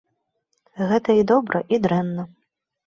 Гэта 0.93 1.11
і 1.21 1.27
добра, 1.33 1.57
і 1.77 1.83
дрэнна. 1.87 2.23